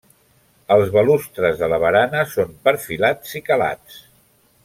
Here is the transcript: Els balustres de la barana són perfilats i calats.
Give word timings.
Els 0.75 0.87
balustres 0.95 1.59
de 1.59 1.69
la 1.73 1.79
barana 1.83 2.23
són 2.33 2.57
perfilats 2.69 3.37
i 3.43 3.45
calats. 3.51 4.01